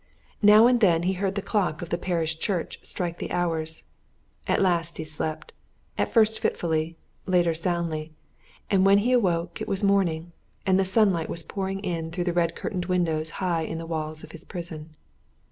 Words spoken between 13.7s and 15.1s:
the walls of his prison.